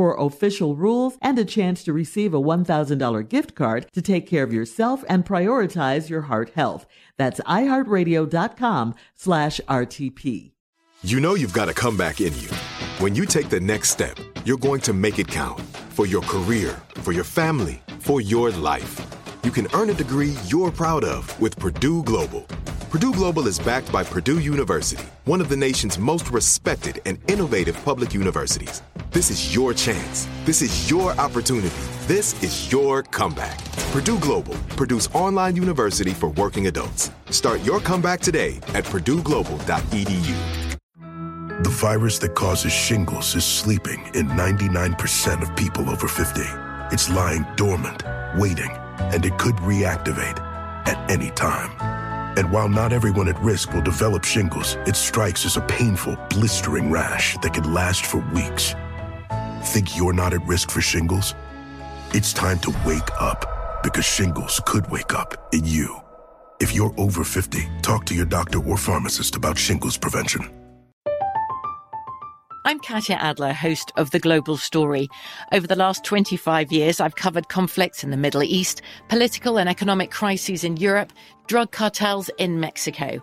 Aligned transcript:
for 0.00 0.16
official 0.18 0.76
rules 0.76 1.18
and 1.20 1.38
a 1.38 1.44
chance 1.44 1.84
to 1.84 1.92
receive 1.92 2.32
a 2.32 2.40
$1,000 2.40 3.28
gift 3.28 3.54
card 3.54 3.86
to 3.92 4.00
take 4.00 4.26
care 4.26 4.42
of 4.42 4.50
yourself 4.50 5.04
and 5.10 5.26
prioritize 5.26 6.08
your 6.08 6.22
heart 6.22 6.52
health. 6.54 6.86
That's 7.18 7.38
iHeartRadio.com 7.40 8.94
slash 9.14 9.60
RTP. 9.68 10.52
You 11.02 11.20
know 11.20 11.34
you've 11.34 11.52
got 11.52 11.68
a 11.68 11.74
comeback 11.74 12.22
in 12.22 12.32
you. 12.38 12.48
When 12.98 13.14
you 13.14 13.26
take 13.26 13.50
the 13.50 13.60
next 13.60 13.90
step, 13.90 14.16
you're 14.46 14.56
going 14.56 14.80
to 14.88 14.94
make 14.94 15.18
it 15.18 15.28
count 15.28 15.60
for 15.90 16.06
your 16.06 16.22
career, 16.22 16.80
for 17.02 17.12
your 17.12 17.24
family, 17.24 17.82
for 17.98 18.22
your 18.22 18.50
life. 18.52 19.06
You 19.44 19.50
can 19.50 19.68
earn 19.74 19.90
a 19.90 20.00
degree 20.04 20.34
you're 20.46 20.72
proud 20.72 21.04
of 21.04 21.38
with 21.38 21.58
Purdue 21.58 22.02
Global. 22.04 22.46
Purdue 22.88 23.12
Global 23.12 23.46
is 23.46 23.58
backed 23.58 23.92
by 23.92 24.02
Purdue 24.02 24.38
University, 24.38 25.04
one 25.26 25.42
of 25.42 25.50
the 25.50 25.58
nation's 25.58 25.98
most 25.98 26.30
respected 26.30 27.02
and 27.04 27.18
innovative 27.30 27.76
public 27.84 28.14
universities. 28.14 28.80
This 29.12 29.28
is 29.28 29.52
your 29.52 29.74
chance. 29.74 30.28
This 30.44 30.62
is 30.62 30.88
your 30.88 31.10
opportunity. 31.18 31.74
This 32.06 32.40
is 32.44 32.70
your 32.70 33.02
comeback. 33.02 33.58
Purdue 33.90 34.20
Global, 34.20 34.54
Purdue's 34.76 35.08
online 35.08 35.56
university 35.56 36.12
for 36.12 36.28
working 36.28 36.68
adults. 36.68 37.10
Start 37.28 37.60
your 37.62 37.80
comeback 37.80 38.20
today 38.20 38.58
at 38.72 38.84
purdueglobal.edu. 38.84 40.76
The 41.64 41.70
virus 41.70 42.20
that 42.20 42.36
causes 42.36 42.72
shingles 42.72 43.34
is 43.34 43.44
sleeping 43.44 44.00
in 44.14 44.28
99% 44.28 45.42
of 45.42 45.56
people 45.56 45.90
over 45.90 46.06
50. 46.06 46.42
It's 46.94 47.10
lying 47.10 47.44
dormant, 47.56 48.04
waiting, 48.36 48.70
and 49.12 49.26
it 49.26 49.36
could 49.38 49.56
reactivate 49.56 50.38
at 50.86 51.10
any 51.10 51.30
time. 51.32 51.72
And 52.38 52.52
while 52.52 52.68
not 52.68 52.92
everyone 52.92 53.26
at 53.26 53.42
risk 53.42 53.72
will 53.72 53.82
develop 53.82 54.22
shingles, 54.22 54.76
it 54.86 54.94
strikes 54.94 55.44
as 55.44 55.56
a 55.56 55.62
painful, 55.62 56.16
blistering 56.30 56.92
rash 56.92 57.36
that 57.38 57.54
can 57.54 57.74
last 57.74 58.06
for 58.06 58.18
weeks. 58.32 58.76
Think 59.62 59.96
you're 59.96 60.12
not 60.12 60.32
at 60.32 60.46
risk 60.46 60.70
for 60.70 60.80
shingles? 60.80 61.34
It's 62.12 62.32
time 62.32 62.58
to 62.60 62.74
wake 62.86 63.10
up 63.20 63.82
because 63.82 64.04
shingles 64.04 64.60
could 64.66 64.90
wake 64.90 65.14
up 65.14 65.48
in 65.52 65.64
you. 65.64 66.00
If 66.60 66.74
you're 66.74 66.94
over 66.96 67.24
50, 67.24 67.68
talk 67.82 68.04
to 68.06 68.14
your 68.14 68.26
doctor 68.26 68.62
or 68.62 68.76
pharmacist 68.76 69.36
about 69.36 69.58
shingles 69.58 69.96
prevention. 69.96 70.50
I'm 72.64 72.78
Katya 72.78 73.16
Adler, 73.16 73.52
host 73.52 73.92
of 73.96 74.10
The 74.10 74.18
Global 74.18 74.56
Story. 74.56 75.08
Over 75.52 75.66
the 75.66 75.76
last 75.76 76.04
25 76.04 76.70
years, 76.72 77.00
I've 77.00 77.16
covered 77.16 77.48
conflicts 77.48 78.04
in 78.04 78.10
the 78.10 78.16
Middle 78.16 78.42
East, 78.42 78.82
political 79.08 79.58
and 79.58 79.68
economic 79.68 80.10
crises 80.10 80.62
in 80.64 80.76
Europe, 80.76 81.12
drug 81.46 81.70
cartels 81.70 82.30
in 82.38 82.60
Mexico. 82.60 83.22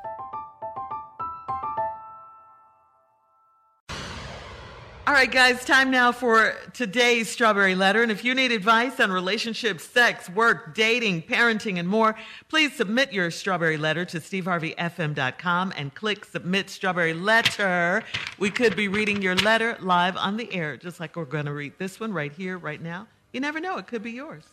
All 5.07 5.13
right, 5.15 5.31
guys, 5.31 5.65
time 5.65 5.89
now 5.89 6.11
for 6.11 6.53
today's 6.73 7.27
Strawberry 7.27 7.73
Letter. 7.73 8.03
And 8.03 8.11
if 8.11 8.23
you 8.23 8.35
need 8.35 8.51
advice 8.51 8.99
on 8.99 9.11
relationships, 9.11 9.83
sex, 9.83 10.29
work, 10.29 10.75
dating, 10.75 11.23
parenting, 11.23 11.79
and 11.79 11.87
more, 11.87 12.15
please 12.49 12.75
submit 12.75 13.11
your 13.11 13.31
Strawberry 13.31 13.77
Letter 13.77 14.05
to 14.05 14.19
steveharveyfm.com 14.19 15.73
and 15.75 15.93
click 15.95 16.23
Submit 16.23 16.69
Strawberry 16.69 17.15
Letter. 17.15 18.03
We 18.37 18.51
could 18.51 18.75
be 18.75 18.87
reading 18.87 19.23
your 19.23 19.35
letter 19.37 19.75
live 19.79 20.15
on 20.17 20.37
the 20.37 20.53
air, 20.53 20.77
just 20.77 20.99
like 20.99 21.15
we're 21.15 21.25
going 21.25 21.45
to 21.45 21.53
read 21.53 21.73
this 21.79 21.99
one 21.99 22.13
right 22.13 22.31
here, 22.31 22.59
right 22.59 22.81
now. 22.81 23.07
You 23.33 23.39
never 23.39 23.59
know, 23.59 23.79
it 23.79 23.87
could 23.87 24.03
be 24.03 24.11
yours. 24.11 24.43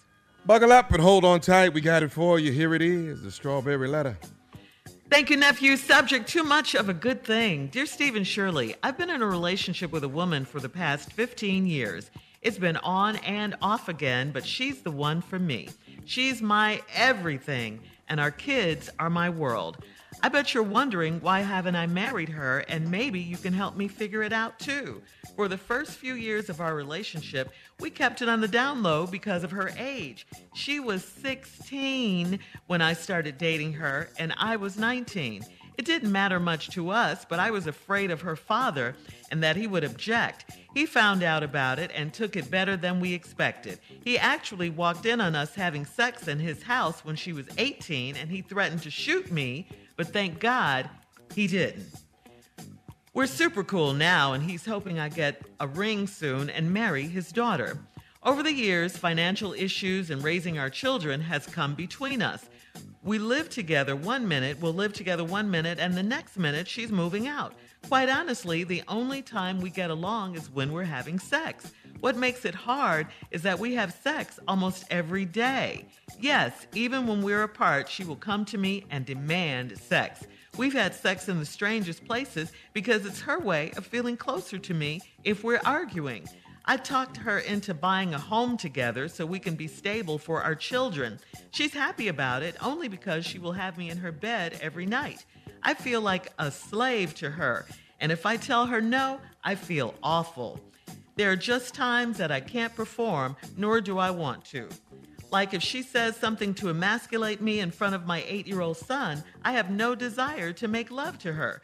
Buckle 0.47 0.72
up 0.72 0.91
and 0.92 1.03
hold 1.03 1.26
on 1.26 1.41
tight. 1.41 1.75
We 1.75 1.82
got 1.82 2.03
it 2.03 2.10
for 2.10 2.38
you. 2.38 2.53
Here 2.53 2.75
it 2.75 2.80
is 2.80 3.20
the 3.22 3.30
Strawberry 3.30 3.86
Letter. 3.86 4.16
Thank 5.11 5.31
you, 5.31 5.39
nephew. 5.39 5.79
Subject 5.79 6.29
too 6.29 6.45
much 6.45 6.75
of 6.75 6.91
a 6.91 6.95
good 6.95 7.25
thing. 7.25 7.69
Dear 7.69 7.87
Stephen 7.87 8.25
Shirley, 8.25 8.77
I've 8.83 8.99
been 8.99 9.09
in 9.09 9.23
a 9.23 9.27
relationship 9.27 9.91
with 9.91 10.05
a 10.05 10.09
woman 10.09 10.45
for 10.45 10.61
the 10.61 10.69
past 10.69 11.13
15 11.13 11.67
years. 11.67 12.11
It's 12.43 12.59
been 12.59 12.77
on 12.77 13.17
and 13.17 13.57
off 13.63 13.89
again, 13.89 14.33
but 14.33 14.47
she's 14.47 14.83
the 14.83 14.91
one 14.91 15.23
for 15.23 15.39
me. 15.39 15.71
She's 16.05 16.43
my 16.43 16.83
everything, 16.95 17.81
and 18.07 18.21
our 18.21 18.31
kids 18.31 18.91
are 18.99 19.09
my 19.09 19.31
world. 19.31 19.79
I 20.23 20.29
bet 20.29 20.53
you're 20.53 20.63
wondering 20.63 21.21
why 21.21 21.41
haven't 21.41 21.77
I 21.77 21.87
married 21.87 22.31
her, 22.31 22.61
and 22.69 22.91
maybe 22.91 23.21
you 23.21 23.37
can 23.37 23.53
help 23.53 23.77
me 23.77 23.89
figure 23.89 24.23
it 24.23 24.33
out 24.33 24.59
too. 24.59 25.01
For 25.37 25.47
the 25.49 25.57
first 25.57 25.93
few 25.93 26.15
years 26.15 26.49
of 26.49 26.61
our 26.61 26.75
relationship, 26.75 27.53
we 27.79 27.91
kept 27.91 28.21
it 28.23 28.29
on 28.29 28.41
the 28.41 28.49
down 28.49 28.83
low 28.83 29.07
because 29.07 29.45
of 29.45 29.53
her 29.53 29.71
age. 29.79 30.27
She 30.55 30.81
was 30.81 31.05
16 31.05 32.41
when 32.67 32.83
I 32.83 32.95
started 32.95 33.39
dating 33.39 33.75
her, 33.75 34.11
and 34.19 34.35
I 34.37 34.57
was 34.57 34.77
19. 34.77 35.45
It 35.79 35.85
didn't 35.85 36.11
matter 36.11 36.41
much 36.41 36.71
to 36.71 36.91
us, 36.91 37.25
but 37.25 37.39
I 37.39 37.53
was 37.53 37.69
afraid 37.69 38.11
of 38.11 38.23
her 38.23 38.35
father 38.35 38.97
and 39.31 39.41
that 39.45 39.55
he 39.55 39.69
would 39.69 39.85
object. 39.85 40.51
He 40.75 40.87
found 40.87 41.23
out 41.23 41.45
about 41.45 41.79
it 41.79 41.93
and 41.95 42.13
took 42.13 42.35
it 42.35 42.51
better 42.51 42.77
than 42.77 42.99
we 42.99 43.15
expected. 43.15 43.79
He 44.03 44.19
actually 44.19 44.71
walked 44.71 45.07
in 45.07 45.21
on 45.21 45.37
us 45.37 45.55
having 45.55 45.87
sex 45.87 46.27
in 46.27 46.41
his 46.41 46.65
house 46.65 47.05
when 47.05 47.15
she 47.15 47.33
was 47.33 47.47
18 47.59 48.17
and 48.17 48.29
he 48.29 48.43
threatened 48.43 48.83
to 48.83 48.91
shoot 48.91 49.31
me, 49.31 49.69
but 49.98 50.06
thank 50.06 50.38
God 50.38 50.88
he 51.34 51.47
didn't. 51.48 51.84
We're 53.12 53.26
super 53.26 53.64
cool 53.64 53.92
now, 53.92 54.32
and 54.32 54.42
he's 54.42 54.64
hoping 54.64 55.00
I 55.00 55.09
get 55.09 55.42
a 55.59 55.66
ring 55.66 56.06
soon 56.06 56.48
and 56.48 56.72
marry 56.72 57.03
his 57.03 57.32
daughter. 57.32 57.76
Over 58.22 58.44
the 58.44 58.53
years, 58.53 58.97
financial 58.97 59.53
issues 59.54 60.10
and 60.10 60.22
raising 60.22 60.56
our 60.56 60.70
children 60.70 61.20
has 61.22 61.47
come 61.47 61.75
between 61.75 62.22
us. 62.22 62.48
We 63.03 63.19
live 63.19 63.50
together 63.50 63.97
one 63.97 64.28
minute, 64.28 64.60
we'll 64.60 64.72
live 64.72 64.92
together 64.92 65.25
one 65.25 65.50
minute, 65.50 65.81
and 65.81 65.94
the 65.94 66.03
next 66.03 66.38
minute 66.38 66.69
she's 66.69 66.92
moving 66.92 67.26
out. 67.26 67.54
Quite 67.87 68.09
honestly, 68.09 68.65
the 68.65 68.83
only 68.89 69.22
time 69.22 69.61
we 69.61 69.71
get 69.71 69.91
along 69.91 70.34
is 70.34 70.50
when 70.50 70.72
we're 70.72 70.84
having 70.84 71.19
sex. 71.19 71.72
What 72.00 72.16
makes 72.16 72.44
it 72.44 72.55
hard 72.55 73.06
is 73.30 73.42
that 73.42 73.59
we 73.59 73.75
have 73.75 73.95
sex 73.95 74.39
almost 74.47 74.84
every 74.91 75.25
day. 75.25 75.86
Yes, 76.21 76.66
even 76.75 77.07
when 77.07 77.22
we're 77.22 77.45
apart, 77.45 77.89
she 77.89 78.04
will 78.04 78.16
come 78.16 78.45
to 78.47 78.59
me 78.59 78.84
and 78.91 79.07
demand 79.07 79.78
sex. 79.78 80.27
We've 80.57 80.72
had 80.72 80.95
sex 80.95 81.28
in 81.28 81.39
the 81.39 81.47
strangest 81.47 82.04
places 82.04 82.53
because 82.72 83.07
it's 83.07 83.21
her 83.22 83.39
way 83.39 83.72
of 83.77 83.86
feeling 83.86 84.16
closer 84.16 84.59
to 84.59 84.75
me 84.75 85.01
if 85.25 85.42
we're 85.42 85.60
arguing. 85.65 86.28
I 86.71 86.77
talked 86.77 87.16
her 87.16 87.39
into 87.39 87.72
buying 87.72 88.13
a 88.13 88.19
home 88.19 88.59
together 88.59 89.09
so 89.09 89.25
we 89.25 89.39
can 89.39 89.54
be 89.54 89.66
stable 89.69 90.19
for 90.19 90.42
our 90.42 90.54
children. 90.54 91.19
She's 91.51 91.72
happy 91.72 92.09
about 92.09 92.42
it 92.42 92.57
only 92.63 92.89
because 92.89 93.25
she 93.25 93.39
will 93.39 93.53
have 93.53 93.78
me 93.78 93.89
in 93.89 93.97
her 93.97 94.13
bed 94.13 94.59
every 94.60 94.84
night. 94.84 95.25
I 95.63 95.75
feel 95.75 96.01
like 96.01 96.33
a 96.39 96.51
slave 96.51 97.15
to 97.16 97.31
her, 97.31 97.66
and 98.01 98.13
if 98.13 98.27
I 98.27 98.37
tell 98.37 98.66
her 98.66 98.81
no, 98.81 99.21
I 99.43 99.55
feel 99.55 99.95
awful. 100.03 100.60
There 101.16 101.33
are 101.33 101.37
just 101.37 101.75
times 101.75 102.19
that 102.19 102.31
I 102.31 102.41
can't 102.41 102.75
perform, 102.75 103.37
nor 103.57 103.81
do 103.81 103.99
I 103.99 104.10
want 104.10 104.45
to. 104.47 104.69
Like 105.31 105.53
if 105.53 105.63
she 105.63 105.83
says 105.83 106.16
something 106.16 106.55
to 106.55 106.71
emasculate 106.71 107.41
me 107.41 107.60
in 107.60 107.71
front 107.71 107.95
of 107.95 108.07
my 108.07 108.25
eight 108.27 108.47
year 108.47 108.60
old 108.60 108.77
son, 108.77 109.22
I 109.45 109.53
have 109.53 109.71
no 109.71 109.95
desire 109.95 110.53
to 110.55 110.69
make 110.69 110.91
love 110.91 111.19
to 111.19 111.33
her. 111.33 111.61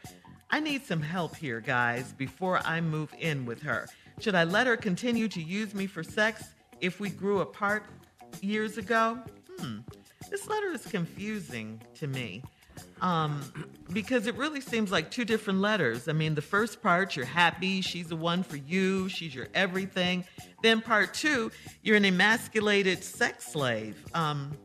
I 0.51 0.59
need 0.59 0.85
some 0.85 1.01
help 1.01 1.35
here, 1.35 1.59
guys, 1.59 2.13
before 2.13 2.59
I 2.65 2.79
move 2.81 3.13
in 3.19 3.45
with 3.45 3.61
her. 3.63 3.87
Should 4.19 4.35
I 4.35 4.43
let 4.43 4.67
her 4.67 4.77
continue 4.77 5.27
to 5.29 5.41
use 5.41 5.73
me 5.73 5.87
for 5.87 6.03
sex 6.03 6.43
if 6.79 6.99
we 6.99 7.09
grew 7.09 7.39
apart 7.39 7.85
years 8.41 8.77
ago? 8.77 9.19
Hmm. 9.59 9.79
This 10.29 10.47
letter 10.47 10.71
is 10.71 10.85
confusing 10.85 11.81
to 11.95 12.07
me 12.07 12.43
um, 13.01 13.41
because 13.91 14.27
it 14.27 14.35
really 14.35 14.61
seems 14.61 14.91
like 14.91 15.11
two 15.11 15.25
different 15.25 15.59
letters. 15.59 16.07
I 16.07 16.13
mean, 16.13 16.35
the 16.35 16.41
first 16.41 16.81
part, 16.81 17.15
you're 17.15 17.25
happy, 17.25 17.81
she's 17.81 18.07
the 18.07 18.15
one 18.15 18.43
for 18.43 18.57
you, 18.57 19.09
she's 19.09 19.33
your 19.33 19.47
everything. 19.53 20.25
Then 20.63 20.81
part 20.81 21.13
two, 21.13 21.51
you're 21.83 21.97
an 21.97 22.05
emasculated 22.05 23.03
sex 23.03 23.47
slave. 23.51 23.97
Um, 24.13 24.57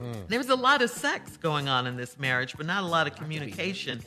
mm. 0.00 0.28
There's 0.28 0.50
a 0.50 0.56
lot 0.56 0.82
of 0.82 0.90
sex 0.90 1.36
going 1.36 1.68
on 1.68 1.86
in 1.86 1.96
this 1.96 2.18
marriage, 2.18 2.54
but 2.56 2.66
not 2.66 2.82
a 2.82 2.86
lot 2.86 3.06
of 3.06 3.14
communication 3.14 4.00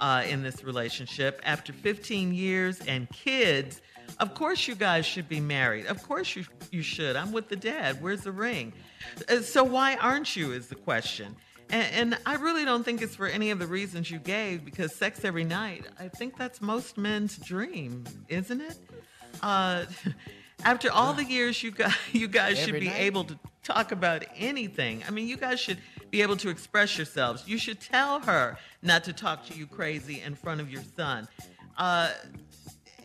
uh, 0.00 0.24
in 0.28 0.42
this 0.42 0.64
relationship. 0.64 1.40
After 1.44 1.72
15 1.72 2.34
years 2.34 2.80
and 2.86 3.08
kids, 3.10 3.80
of 4.20 4.34
course 4.34 4.66
you 4.66 4.74
guys 4.74 5.06
should 5.06 5.28
be 5.28 5.40
married. 5.40 5.86
Of 5.86 6.02
course 6.02 6.34
you 6.34 6.44
you 6.70 6.82
should. 6.82 7.16
I'm 7.16 7.32
with 7.32 7.48
the 7.48 7.56
dad. 7.56 8.02
Where's 8.02 8.22
the 8.22 8.32
ring? 8.32 8.72
Uh, 9.28 9.40
so 9.40 9.64
why 9.64 9.96
aren't 9.96 10.36
you? 10.36 10.52
Is 10.52 10.68
the 10.68 10.74
question. 10.74 11.36
And, 11.70 11.94
and, 11.94 12.18
I 12.24 12.36
really 12.36 12.64
don't 12.64 12.82
think 12.82 13.02
it's 13.02 13.14
for 13.14 13.26
any 13.26 13.50
of 13.50 13.58
the 13.58 13.66
reasons 13.66 14.10
you 14.10 14.18
gave, 14.18 14.64
because 14.64 14.94
sex 14.94 15.24
every 15.24 15.44
night, 15.44 15.84
I 16.00 16.08
think 16.08 16.38
that's 16.38 16.62
most 16.62 16.96
men's 16.96 17.36
dream, 17.36 18.04
isn't 18.28 18.60
it? 18.60 18.78
Uh, 19.42 19.84
after 20.64 20.90
all 20.90 21.12
the 21.12 21.24
years, 21.24 21.62
you 21.62 21.70
guys, 21.70 21.94
you 22.12 22.28
guys 22.28 22.58
should 22.58 22.80
be 22.80 22.86
night? 22.86 23.00
able 23.00 23.24
to 23.24 23.38
talk 23.62 23.92
about 23.92 24.24
anything. 24.36 25.02
I 25.06 25.10
mean, 25.10 25.28
you 25.28 25.36
guys 25.36 25.60
should 25.60 25.78
be 26.10 26.22
able 26.22 26.36
to 26.38 26.48
express 26.48 26.96
yourselves. 26.96 27.44
You 27.46 27.58
should 27.58 27.80
tell 27.80 28.20
her 28.20 28.56
not 28.82 29.04
to 29.04 29.12
talk 29.12 29.46
to 29.48 29.54
you 29.54 29.66
crazy 29.66 30.22
in 30.22 30.34
front 30.34 30.60
of 30.60 30.70
your 30.70 30.82
son. 30.96 31.28
Uh, 31.76 32.10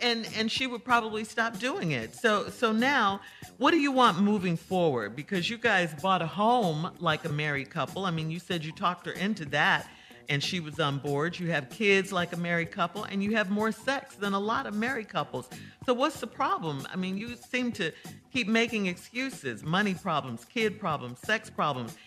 and 0.03 0.27
and 0.35 0.51
she 0.51 0.67
would 0.67 0.83
probably 0.83 1.23
stop 1.23 1.57
doing 1.57 1.91
it. 1.91 2.13
So 2.13 2.49
so 2.49 2.71
now, 2.71 3.21
what 3.57 3.71
do 3.71 3.77
you 3.77 3.91
want 3.91 4.19
moving 4.19 4.57
forward? 4.57 5.15
Because 5.15 5.49
you 5.49 5.57
guys 5.57 5.93
bought 6.01 6.21
a 6.21 6.27
home 6.27 6.91
like 6.99 7.25
a 7.25 7.29
married 7.29 7.69
couple. 7.71 8.05
I 8.05 8.11
mean, 8.11 8.29
you 8.29 8.39
said 8.39 8.63
you 8.63 8.71
talked 8.71 9.05
her 9.05 9.13
into 9.13 9.45
that 9.45 9.87
and 10.29 10.43
she 10.43 10.59
was 10.59 10.79
on 10.79 10.99
board. 10.99 11.37
You 11.37 11.51
have 11.51 11.69
kids 11.69 12.11
like 12.11 12.33
a 12.33 12.37
married 12.37 12.71
couple 12.71 13.03
and 13.03 13.23
you 13.23 13.35
have 13.35 13.49
more 13.49 13.71
sex 13.71 14.15
than 14.15 14.33
a 14.33 14.39
lot 14.39 14.65
of 14.65 14.73
married 14.73 15.09
couples. 15.09 15.49
So 15.85 15.93
what's 15.93 16.19
the 16.19 16.27
problem? 16.27 16.85
I 16.91 16.95
mean, 16.95 17.17
you 17.17 17.35
seem 17.35 17.71
to 17.73 17.91
keep 18.31 18.47
making 18.47 18.87
excuses, 18.87 19.63
money 19.63 19.93
problems, 19.93 20.45
kid 20.45 20.79
problems, 20.79 21.19
sex 21.19 21.49
problems. 21.49 21.97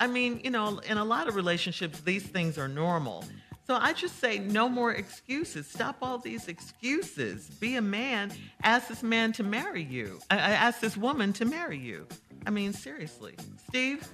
I 0.00 0.06
mean, 0.06 0.40
you 0.42 0.50
know, 0.50 0.78
in 0.88 0.98
a 0.98 1.04
lot 1.04 1.28
of 1.28 1.36
relationships 1.36 2.00
these 2.00 2.24
things 2.24 2.58
are 2.58 2.68
normal. 2.68 3.24
So 3.66 3.74
I 3.74 3.92
just 3.92 4.20
say 4.20 4.38
no 4.38 4.68
more 4.68 4.92
excuses. 4.92 5.66
Stop 5.66 5.96
all 6.00 6.18
these 6.18 6.46
excuses. 6.46 7.48
Be 7.58 7.74
a 7.74 7.82
man. 7.82 8.32
Ask 8.62 8.86
this 8.86 9.02
man 9.02 9.32
to 9.32 9.42
marry 9.42 9.82
you. 9.82 10.20
I, 10.30 10.36
I 10.36 10.38
ask 10.38 10.78
this 10.78 10.96
woman 10.96 11.32
to 11.34 11.44
marry 11.44 11.76
you. 11.76 12.06
I 12.46 12.50
mean, 12.50 12.72
seriously, 12.72 13.34
Steve. 13.68 14.06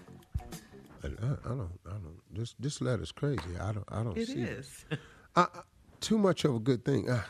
I, 1.04 1.08
I, 1.08 1.10
don't. 1.10 1.70
I 1.84 1.90
don't. 1.90 2.20
This 2.32 2.54
this 2.58 2.81
letter's 2.81 3.12
crazy. 3.12 3.43
I 3.60 3.72
don't. 3.72 3.84
I 3.88 4.02
don't 4.02 4.16
it 4.16 4.28
see 4.28 4.40
is. 4.40 4.87
it. 4.90 4.99
I, 5.37 5.46
too 6.00 6.16
much 6.16 6.46
of 6.46 6.55
a 6.55 6.58
good 6.58 6.82
thing. 6.82 7.10
Uh, 7.10 7.22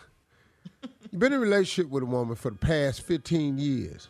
you've 1.11 1.19
been 1.19 1.33
in 1.33 1.39
a 1.39 1.43
relationship 1.43 1.91
with 1.91 2.05
a 2.05 2.07
woman 2.07 2.37
for 2.37 2.51
the 2.51 2.57
past 2.57 3.03
15 3.03 3.59
years, 3.59 4.09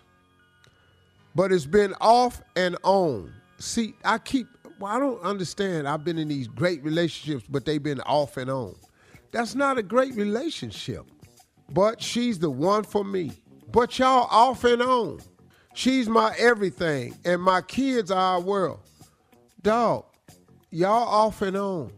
but 1.35 1.51
it's 1.51 1.65
been 1.65 1.95
off 2.01 2.43
and 2.57 2.77
on. 2.83 3.33
See, 3.59 3.95
I 4.05 4.19
keep 4.19 4.49
well, 4.83 4.93
I 4.93 4.99
don't 4.99 5.23
understand. 5.23 5.87
I've 5.87 6.03
been 6.03 6.19
in 6.19 6.27
these 6.27 6.49
great 6.49 6.83
relationships, 6.83 7.45
but 7.49 7.65
they've 7.65 7.83
been 7.83 8.01
off 8.01 8.37
and 8.37 8.51
on. 8.51 8.75
That's 9.31 9.55
not 9.55 9.79
a 9.79 9.83
great 9.83 10.17
relationship. 10.17 11.07
But 11.71 12.03
she's 12.03 12.41
the 12.41 12.51
one 12.51 12.83
for 12.83 13.05
me. 13.05 13.31
But 13.71 13.97
y'all 14.01 14.27
off 14.29 14.65
and 14.65 14.83
on. 14.83 15.21
She's 15.75 16.09
my 16.09 16.35
everything, 16.37 17.17
and 17.25 17.41
my 17.41 17.61
kids 17.61 18.11
are 18.11 18.19
our 18.19 18.41
world. 18.41 18.81
Dog, 19.63 20.05
y'all 20.71 21.09
off 21.09 21.43
and 21.43 21.57
on 21.57 21.93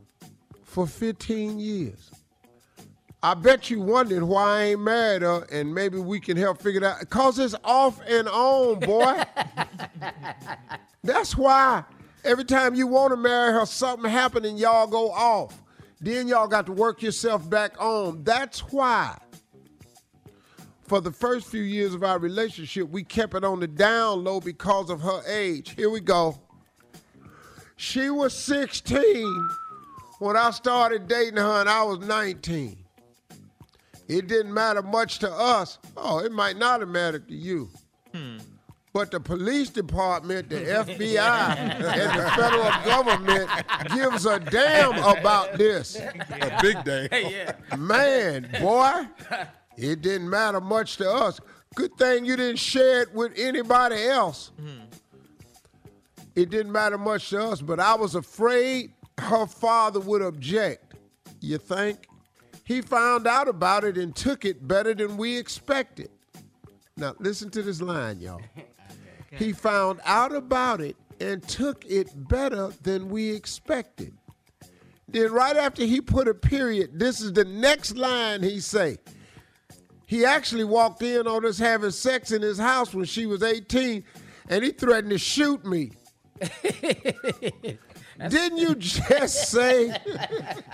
for 0.63 0.87
15 0.87 1.59
years. 1.59 2.11
I 3.23 3.33
bet 3.33 3.71
you 3.71 3.81
wondering 3.81 4.27
why 4.27 4.59
I 4.59 4.63
ain't 4.65 4.81
married 4.83 5.23
her, 5.23 5.47
and 5.51 5.75
maybe 5.75 5.99
we 5.99 6.21
can 6.21 6.37
help 6.37 6.61
figure 6.61 6.83
it 6.83 6.85
out. 6.85 7.09
Cause 7.09 7.39
it's 7.39 7.55
off 7.65 7.99
and 8.07 8.29
on, 8.29 8.79
boy. 8.81 9.23
That's 11.03 11.35
why 11.35 11.85
Every 12.25 12.45
time 12.45 12.75
you 12.75 12.87
want 12.87 13.13
to 13.13 13.17
marry 13.17 13.53
her, 13.53 13.67
something 13.67 14.11
happened 14.11 14.47
and 14.47 14.59
y'all 14.59 14.87
go 14.87 15.11
off. 15.13 15.63
Then 16.01 16.27
y'all 16.27 16.49
got 16.49 16.67
to 16.67 16.73
work 16.73 17.03
yourself 17.03 17.49
back 17.49 17.81
on. 17.81 18.25
That's 18.25 18.61
why. 18.73 19.19
For 20.83 21.01
the 21.01 21.13
first 21.13 21.47
few 21.47 21.63
years 21.63 21.95
of 21.95 22.03
our 22.03 22.19
relationship, 22.19 22.89
we 22.89 23.05
kept 23.05 23.35
it 23.35 23.45
on 23.45 23.61
the 23.61 23.67
down 23.67 24.25
low 24.25 24.41
because 24.41 24.91
of 24.91 25.01
her 25.01 25.23
age. 25.27 25.75
Here 25.77 25.91
we 25.91 26.01
go. 26.01 26.39
She 27.77 28.11
was 28.11 28.35
16 28.35 29.49
when 30.19 30.37
I 30.37 30.51
started 30.51 31.09
dating 31.09 31.37
her, 31.37 31.61
and 31.61 31.69
I 31.69 31.83
was 31.83 31.99
19. 32.01 32.85
It 34.09 34.27
didn't 34.27 34.53
matter 34.53 34.83
much 34.83 35.19
to 35.21 35.31
us. 35.31 35.79
Oh, 35.97 36.19
it 36.19 36.33
might 36.33 36.57
not 36.57 36.81
have 36.81 36.89
mattered 36.89 37.29
to 37.29 37.35
you. 37.35 37.71
Hmm. 38.15 38.39
But 38.95 39.11
the 39.11 39.19
police 39.19 39.71
department, 39.71 40.49
the 40.49 40.57
FBI, 40.61 41.57
and 41.57 41.85
the 41.85 42.31
federal 42.31 42.71
government 42.85 43.51
gives 43.93 44.25
a 44.25 44.39
damn 44.39 44.97
about 45.19 45.59
this. 45.59 45.97
A 45.97 46.59
big 46.63 46.85
day. 46.85 47.53
Man, 47.77 48.49
boy, 48.61 49.09
it 49.77 50.01
didn't 50.01 50.31
matter 50.31 50.61
much 50.61 50.97
to 50.99 51.11
us. 51.11 51.41
Good 51.75 51.97
thing 51.99 52.25
you 52.25 52.37
didn't 52.37 52.61
share 52.61 53.03
it 53.03 53.13
with 53.13 53.33
anybody 53.37 54.01
else. 54.05 54.53
Mm. 54.63 54.83
It 56.37 56.51
didn't 56.51 56.71
matter 56.71 56.97
much 56.97 57.31
to 57.31 57.43
us, 57.43 57.61
but 57.61 57.81
I 57.81 57.97
was 57.97 58.15
afraid 58.15 58.93
her 59.19 59.47
father 59.47 59.99
would 59.99 60.23
object. 60.23 60.95
You 61.41 61.59
think? 61.59 62.07
He 62.63 62.81
found 62.81 63.27
out 63.27 63.49
about 63.49 63.83
it 63.83 63.99
and 63.99 64.15
took 64.15 64.45
it 64.45 64.69
better 64.69 64.95
than 64.95 65.17
we 65.17 65.37
expected. 65.37 66.11
Now, 66.97 67.17
listen 67.19 67.51
to 67.51 67.63
this 67.63 67.83
line, 67.83 68.21
y'all. 68.21 68.41
He 69.37 69.53
found 69.53 70.01
out 70.05 70.35
about 70.35 70.81
it 70.81 70.97
and 71.21 71.43
took 71.47 71.85
it 71.87 72.11
better 72.29 72.73
than 72.83 73.09
we 73.09 73.31
expected. 73.31 74.13
Then 75.09 75.33
right 75.33 75.57
after 75.57 75.85
he 75.85 76.01
put 76.01 76.29
a 76.29 76.35
period, 76.35 76.99
this 76.99 77.21
is 77.21 77.33
the 77.33 77.45
next 77.45 77.97
line 77.97 78.43
he 78.43 78.61
say. 78.61 78.99
He 80.07 80.25
actually 80.25 80.65
walked 80.65 81.03
in 81.03 81.27
on 81.27 81.45
us 81.45 81.59
having 81.59 81.91
sex 81.91 82.31
in 82.33 82.43
his 82.43 82.59
house 82.59 82.95
when 82.95 83.05
she 83.05 83.27
was 83.27 83.43
18 83.43 84.05
and 84.49 84.65
he 84.65 84.71
threatened 84.71 85.11
to 85.11 85.19
shoot 85.19 85.65
me. 85.65 85.93
Didn't 88.29 88.59
you 88.59 88.75
just 88.77 89.51
say 89.51 89.97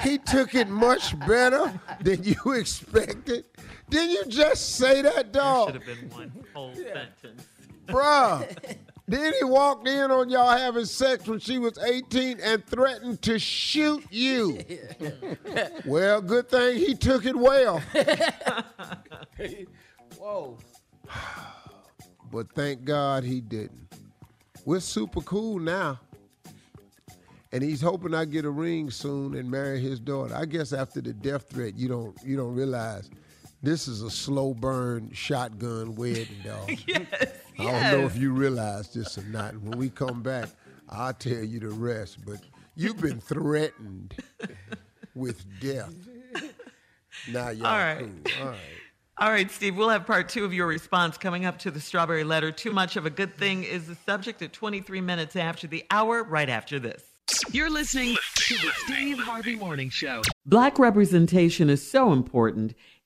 he 0.00 0.19
took 0.19 0.55
it 0.55 0.69
much 0.69 1.19
better 1.26 1.73
than 2.00 2.23
you 2.23 2.35
expected? 2.52 3.45
Didn't 3.88 4.11
you 4.11 4.25
just 4.29 4.76
say 4.76 5.02
that, 5.02 5.33
dog? 5.33 5.73
Should 5.73 5.83
have 5.83 5.87
been 5.87 6.11
one 6.11 6.33
whole 6.55 6.75
sentence. 6.75 7.47
Bruh. 7.91 8.77
Then 9.11 9.35
he 9.41 9.45
walked 9.45 9.89
in 9.89 10.13
on 10.13 10.31
y'all 10.31 10.57
having 10.57 10.85
sex 10.85 11.27
when 11.27 11.41
she 11.41 11.59
was 11.59 11.77
18 11.79 12.39
and 12.41 12.65
threatened 12.65 13.21
to 13.23 13.41
shoot 13.41 14.05
you. 14.09 14.61
well, 15.85 16.23
good 16.23 16.49
thing 16.49 16.79
he 16.79 16.95
took 16.95 17.27
it 17.27 17.35
well. 17.35 17.83
Whoa. 20.17 20.57
but 22.31 22.53
thank 22.53 22.85
God 22.85 23.25
he 23.25 23.41
didn't. 23.41 23.89
We're 24.65 24.79
super 24.79 25.23
cool 25.23 25.59
now. 25.59 25.99
And 27.51 27.65
he's 27.65 27.81
hoping 27.81 28.15
I 28.15 28.27
get 28.27 28.45
a 28.45 28.51
ring 28.51 28.93
soon 28.93 29.35
and 29.35 29.51
marry 29.51 29.81
his 29.81 29.99
daughter. 29.99 30.37
I 30.37 30.45
guess 30.45 30.73
after 30.73 31.01
the 31.01 31.13
death 31.13 31.51
threat, 31.51 31.75
you 31.75 31.89
don't 31.89 32.17
you 32.25 32.37
don't 32.37 32.55
realize 32.55 33.11
this 33.62 33.88
is 33.88 34.02
a 34.02 34.11
slow 34.11 34.55
burn 34.55 35.11
shotgun 35.12 35.95
wedding, 35.95 36.29
dog. 36.45 36.71
yes, 36.87 37.07
I 37.59 37.64
don't 37.64 38.00
know 38.00 38.07
if 38.07 38.17
you 38.17 38.33
realize 38.33 38.93
this 38.93 39.19
or 39.19 39.25
not. 39.25 39.57
When 39.61 39.79
we 39.79 39.90
come 39.90 40.23
back, 40.23 40.49
I'll 40.88 41.12
tell 41.14 41.45
you 41.45 41.61
the 41.61 41.69
rest. 41.69 42.25
But 42.25 42.38
you've 42.75 43.00
been 43.00 43.21
threatened 43.21 44.14
with 45.14 45.45
death. 45.61 45.95
Now 47.31 47.50
y'all 47.50 47.67
All 47.67 47.79
right. 47.79 47.99
cool. 47.99 48.43
All 48.43 48.49
right. 48.49 48.59
All 49.19 49.31
right, 49.31 49.50
Steve, 49.50 49.76
we'll 49.76 49.90
have 49.90 50.07
part 50.07 50.31
two 50.31 50.47
of 50.47 50.55
your 50.55 50.67
response 50.67 51.19
coming 51.19 51.45
up 51.45 51.59
to 51.59 51.71
the 51.71 51.79
strawberry 51.79 52.25
letter. 52.25 52.50
Too 52.50 52.73
much 52.73 52.97
of 52.97 53.05
a 53.05 53.11
good 53.11 53.37
thing 53.37 53.64
is 53.64 53.87
the 53.87 53.95
subject 54.07 54.40
at 54.40 54.55
23 54.55 55.02
minutes 55.02 55.37
after 55.37 55.67
the 55.67 55.85
hour, 55.90 56.25
right 56.25 56.49
after 56.49 56.79
this. 56.79 57.02
You're 57.52 57.69
listening 57.69 58.17
to 58.37 58.55
the 58.55 58.71
Steve 58.76 59.19
Harvey 59.19 59.57
Morning 59.57 59.90
Show. 59.90 60.23
Black 60.47 60.79
representation 60.79 61.69
is 61.69 61.88
so 61.88 62.14
important. 62.14 62.75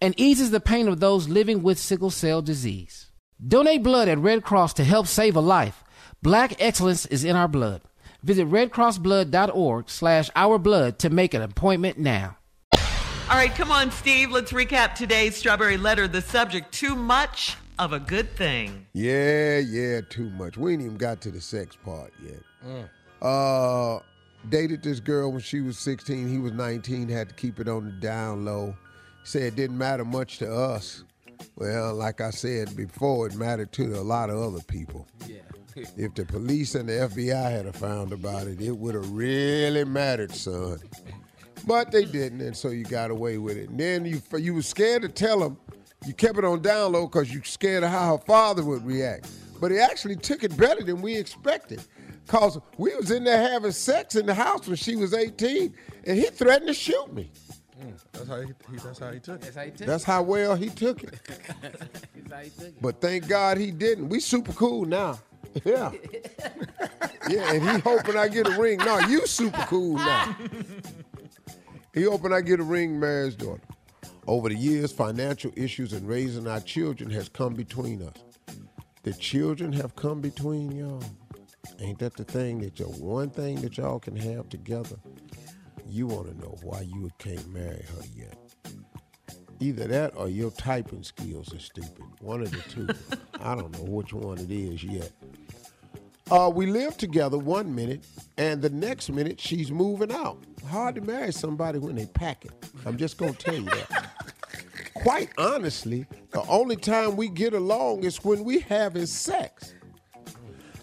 and 0.00 0.18
eases 0.18 0.50
the 0.50 0.60
pain 0.60 0.88
of 0.88 1.00
those 1.00 1.28
living 1.28 1.62
with 1.62 1.78
sickle 1.78 2.10
cell 2.10 2.42
disease. 2.42 3.10
Donate 3.46 3.82
blood 3.82 4.08
at 4.08 4.18
Red 4.18 4.42
Cross 4.42 4.74
to 4.74 4.84
help 4.84 5.06
save 5.06 5.36
a 5.36 5.40
life. 5.40 5.84
Black 6.22 6.54
excellence 6.60 7.06
is 7.06 7.24
in 7.24 7.36
our 7.36 7.48
blood. 7.48 7.82
Visit 8.22 8.48
redcrossblood.org 8.48 9.88
slash 9.88 10.30
ourblood 10.30 10.98
to 10.98 11.10
make 11.10 11.34
an 11.34 11.42
appointment 11.42 11.98
now. 11.98 12.36
All 13.30 13.36
right, 13.36 13.54
come 13.54 13.70
on, 13.70 13.90
Steve. 13.90 14.30
Let's 14.30 14.52
recap 14.52 14.94
today's 14.94 15.36
Strawberry 15.36 15.76
Letter. 15.76 16.08
The 16.08 16.22
subject, 16.22 16.72
too 16.72 16.96
much 16.96 17.56
of 17.78 17.92
a 17.92 18.00
good 18.00 18.34
thing. 18.34 18.86
Yeah, 18.92 19.58
yeah, 19.58 20.00
too 20.08 20.30
much. 20.30 20.56
We 20.56 20.72
ain't 20.72 20.82
even 20.82 20.96
got 20.96 21.20
to 21.22 21.30
the 21.30 21.40
sex 21.40 21.76
part 21.76 22.12
yet. 22.24 22.88
Uh, 23.22 24.00
dated 24.48 24.82
this 24.82 24.98
girl 24.98 25.30
when 25.30 25.40
she 25.40 25.60
was 25.60 25.78
16. 25.78 26.28
He 26.28 26.38
was 26.38 26.52
19, 26.52 27.08
had 27.08 27.28
to 27.28 27.34
keep 27.34 27.60
it 27.60 27.68
on 27.68 27.84
the 27.84 27.92
down 27.92 28.44
low. 28.44 28.74
Said 29.28 29.42
it 29.42 29.56
didn't 29.56 29.76
matter 29.76 30.06
much 30.06 30.38
to 30.38 30.50
us. 30.50 31.04
Well, 31.56 31.94
like 31.94 32.22
I 32.22 32.30
said 32.30 32.74
before, 32.74 33.26
it 33.26 33.34
mattered 33.34 33.72
to 33.72 33.96
a 33.96 34.00
lot 34.00 34.30
of 34.30 34.38
other 34.38 34.62
people. 34.62 35.06
Yeah. 35.26 35.40
If 35.98 36.14
the 36.14 36.24
police 36.24 36.74
and 36.74 36.88
the 36.88 36.94
FBI 36.94 37.50
had 37.50 37.76
found 37.76 38.14
about 38.14 38.46
it, 38.46 38.58
it 38.58 38.74
would 38.74 38.94
have 38.94 39.10
really 39.10 39.84
mattered, 39.84 40.34
son. 40.34 40.80
But 41.66 41.92
they 41.92 42.06
didn't, 42.06 42.40
and 42.40 42.56
so 42.56 42.70
you 42.70 42.84
got 42.84 43.10
away 43.10 43.36
with 43.36 43.58
it. 43.58 43.68
And 43.68 43.78
then 43.78 44.06
you 44.06 44.22
you 44.38 44.54
were 44.54 44.62
scared 44.62 45.02
to 45.02 45.10
tell 45.10 45.42
him. 45.44 45.58
You 46.06 46.14
kept 46.14 46.38
it 46.38 46.44
on 46.46 46.62
down 46.62 46.92
low 46.92 47.06
because 47.06 47.30
you 47.30 47.42
scared 47.44 47.84
of 47.84 47.90
how 47.90 48.16
her 48.16 48.24
father 48.24 48.64
would 48.64 48.86
react. 48.86 49.28
But 49.60 49.72
he 49.72 49.78
actually 49.78 50.16
took 50.16 50.42
it 50.42 50.56
better 50.56 50.82
than 50.82 51.02
we 51.02 51.14
expected. 51.14 51.82
Cause 52.28 52.58
we 52.78 52.96
was 52.96 53.10
in 53.10 53.24
there 53.24 53.46
having 53.46 53.72
sex 53.72 54.16
in 54.16 54.24
the 54.24 54.32
house 54.32 54.66
when 54.66 54.76
she 54.76 54.96
was 54.96 55.12
18, 55.12 55.74
and 56.04 56.16
he 56.16 56.24
threatened 56.28 56.68
to 56.68 56.74
shoot 56.74 57.12
me. 57.12 57.30
Mm. 57.80 57.92
That's 58.12 58.28
how 58.28 58.40
he, 58.40 58.46
he 58.46 58.76
that's 58.76 58.98
how 58.98 59.12
he 59.12 59.20
took 59.20 59.36
it. 59.36 59.40
That's 59.42 59.56
how 59.56 59.62
you 59.62 59.70
took 59.70 59.86
That's 59.86 60.04
how 60.04 60.22
well 60.22 60.56
he 60.56 60.68
took 60.68 61.02
it. 61.04 61.14
That's 61.62 62.32
how 62.32 62.40
you 62.40 62.50
took 62.50 62.68
it. 62.68 62.82
But 62.82 63.00
thank 63.00 63.28
God 63.28 63.58
he 63.58 63.70
didn't. 63.70 64.08
We 64.08 64.20
super 64.20 64.52
cool 64.52 64.84
now. 64.84 65.18
Yeah. 65.64 65.92
yeah, 67.28 67.54
and 67.54 67.62
he 67.68 67.78
hoping 67.78 68.16
I 68.16 68.28
get 68.28 68.46
a 68.46 68.60
ring. 68.60 68.78
No, 68.78 68.98
you 69.00 69.26
super 69.26 69.64
cool 69.66 69.96
now. 69.96 70.36
he 71.94 72.02
hoping 72.02 72.32
I 72.32 72.42
get 72.42 72.60
a 72.60 72.62
ring, 72.62 73.00
marry 73.00 73.26
his 73.26 73.34
daughter. 73.36 73.62
Over 74.26 74.50
the 74.50 74.54
years, 74.54 74.92
financial 74.92 75.50
issues 75.56 75.94
and 75.94 76.06
raising 76.06 76.46
our 76.46 76.60
children 76.60 77.10
has 77.10 77.28
come 77.28 77.54
between 77.54 78.02
us. 78.02 78.14
The 79.04 79.14
children 79.14 79.72
have 79.72 79.96
come 79.96 80.20
between 80.20 80.70
y'all. 80.72 81.02
Ain't 81.80 81.98
that 82.00 82.14
the 82.14 82.24
thing 82.24 82.60
that 82.60 82.78
y'all, 82.78 82.92
one 82.92 83.30
thing 83.30 83.60
that 83.62 83.78
y'all 83.78 83.98
can 83.98 84.16
have 84.16 84.48
together? 84.48 84.96
You 85.88 86.06
want 86.06 86.28
to 86.28 86.38
know 86.38 86.56
why 86.62 86.82
you 86.82 87.10
can't 87.18 87.48
marry 87.52 87.82
her 87.94 88.02
yet. 88.14 88.36
Either 89.60 89.86
that 89.88 90.14
or 90.16 90.28
your 90.28 90.50
typing 90.50 91.02
skills 91.02 91.52
are 91.54 91.58
stupid. 91.58 92.04
One 92.20 92.42
of 92.42 92.50
the 92.50 92.60
two. 92.68 92.88
I 93.40 93.54
don't 93.54 93.72
know 93.72 93.84
which 93.90 94.12
one 94.12 94.38
it 94.38 94.50
is 94.50 94.84
yet. 94.84 95.10
Uh, 96.30 96.50
we 96.54 96.66
live 96.66 96.96
together 96.98 97.38
one 97.38 97.74
minute, 97.74 98.04
and 98.36 98.60
the 98.60 98.68
next 98.68 99.08
minute 99.08 99.40
she's 99.40 99.70
moving 99.72 100.12
out. 100.12 100.38
Hard 100.68 100.96
to 100.96 101.00
marry 101.00 101.32
somebody 101.32 101.78
when 101.78 101.96
they 101.96 102.04
pack 102.04 102.44
it. 102.44 102.52
I'm 102.84 102.98
just 102.98 103.16
gonna 103.16 103.32
tell 103.32 103.54
you 103.54 103.64
that. 103.64 104.10
Quite 104.94 105.30
honestly, 105.38 106.06
the 106.32 106.42
only 106.48 106.76
time 106.76 107.16
we 107.16 107.28
get 107.28 107.54
along 107.54 108.04
is 108.04 108.22
when 108.22 108.44
we 108.44 108.58
having 108.58 109.06
sex. 109.06 109.72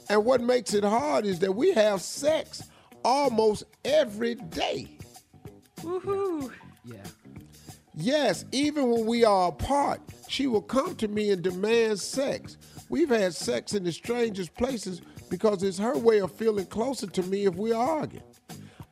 And 0.09 0.25
what 0.25 0.41
makes 0.41 0.74
it 0.74 0.83
hard 0.83 1.25
is 1.25 1.39
that 1.39 1.53
we 1.53 1.74
have 1.74 2.01
sex 2.01 2.63
almost 3.03 3.63
every 3.83 4.35
day. 4.35 4.94
Woohoo! 5.85 6.51
Yeah. 6.83 7.03
Yes, 7.93 8.45
even 8.51 8.89
when 8.89 9.05
we 9.05 9.23
are 9.23 9.49
apart, 9.49 10.01
she 10.27 10.47
will 10.47 10.61
come 10.61 10.95
to 10.95 11.07
me 11.07 11.31
and 11.31 11.41
demand 11.41 11.99
sex. 11.99 12.57
We've 12.89 13.09
had 13.09 13.33
sex 13.33 13.73
in 13.73 13.83
the 13.83 13.91
strangest 13.91 14.53
places 14.55 15.01
because 15.29 15.63
it's 15.63 15.77
her 15.77 15.97
way 15.97 16.19
of 16.19 16.31
feeling 16.31 16.65
closer 16.65 17.07
to 17.07 17.23
me 17.23 17.45
if 17.45 17.55
we're 17.55 17.75
arguing. 17.75 18.23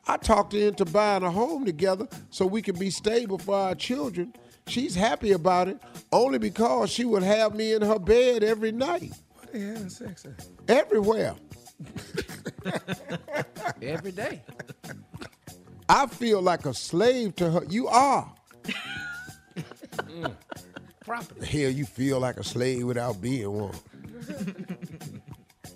I 0.06 0.16
talked 0.18 0.52
her 0.52 0.58
into 0.58 0.84
buying 0.84 1.22
a 1.22 1.30
home 1.30 1.64
together 1.64 2.06
so 2.30 2.46
we 2.46 2.62
can 2.62 2.78
be 2.78 2.90
stable 2.90 3.38
for 3.38 3.56
our 3.56 3.74
children. 3.74 4.34
She's 4.66 4.94
happy 4.94 5.32
about 5.32 5.68
it 5.68 5.78
only 6.12 6.38
because 6.38 6.90
she 6.90 7.04
would 7.04 7.22
have 7.22 7.54
me 7.54 7.72
in 7.72 7.82
her 7.82 7.98
bed 7.98 8.42
every 8.42 8.72
night. 8.72 9.12
What 9.34 9.52
they 9.52 9.60
having 9.60 9.88
sex 9.90 10.24
at? 10.24 10.46
Everywhere. 10.68 11.34
Every 13.82 14.12
day. 14.12 14.42
I 15.88 16.06
feel 16.06 16.40
like 16.40 16.66
a 16.66 16.74
slave 16.74 17.36
to 17.36 17.50
her. 17.50 17.64
You 17.68 17.88
are. 17.88 18.32
Property. 21.04 21.46
Hell, 21.46 21.70
you 21.70 21.84
feel 21.84 22.20
like 22.20 22.38
a 22.38 22.44
slave 22.44 22.86
without 22.86 23.20
being 23.20 23.52
one. 23.52 23.74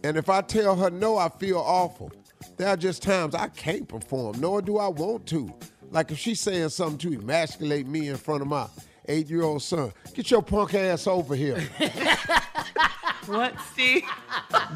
and 0.03 0.17
if 0.17 0.31
I 0.31 0.41
tell 0.41 0.75
her 0.77 0.91
no, 0.91 1.19
I 1.19 1.29
feel 1.29 1.59
awful. 1.59 2.11
There 2.57 2.69
are 2.69 2.77
just 2.77 3.03
times 3.03 3.35
I 3.35 3.49
can't 3.49 3.87
perform, 3.87 4.41
nor 4.41 4.62
do 4.62 4.79
I 4.79 4.88
want 4.88 5.27
to. 5.27 5.53
Like 5.91 6.11
if 6.11 6.19
she's 6.19 6.41
saying 6.41 6.71
something 6.71 6.99
to 7.11 7.19
emasculate 7.19 7.87
me 7.87 8.09
in 8.09 8.17
front 8.17 8.43
of 8.43 8.49
my 8.49 8.67
eight 9.07 9.29
year 9.29 9.43
old 9.43 9.62
son, 9.62 9.93
get 10.15 10.31
your 10.31 10.43
punk 10.43 10.75
ass 10.75 11.07
over 11.07 11.35
here. 11.35 11.62
What, 13.28 13.54
Steve? 13.73 14.02